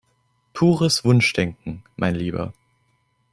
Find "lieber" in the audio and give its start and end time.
2.15-2.53